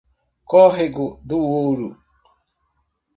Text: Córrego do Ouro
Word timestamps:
Córrego 0.45 1.21
do 1.23 1.37
Ouro 1.37 1.89